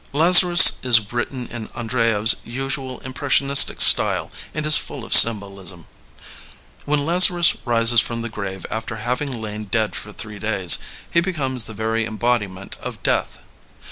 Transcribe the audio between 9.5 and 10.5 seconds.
dead for three